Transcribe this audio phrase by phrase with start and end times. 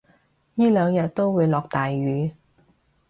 [0.55, 2.33] 依兩日都會落大雨